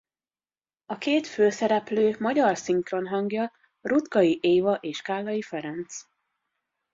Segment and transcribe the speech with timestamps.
[0.85, 3.51] A két főszereplő magyar szinkronhangja
[3.81, 6.05] Ruttkai Éva és Kállai Ferenc.